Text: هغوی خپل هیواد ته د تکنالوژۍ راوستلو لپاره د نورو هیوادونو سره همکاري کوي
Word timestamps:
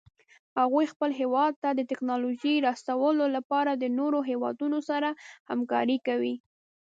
هغوی 0.59 0.85
خپل 0.93 1.09
هیواد 1.21 1.53
ته 1.61 1.69
د 1.73 1.81
تکنالوژۍ 1.91 2.55
راوستلو 2.65 3.25
لپاره 3.35 3.71
د 3.75 3.83
نورو 3.97 4.19
هیوادونو 4.29 4.79
سره 4.89 5.09
همکاري 5.49 5.97
کوي 6.07 6.35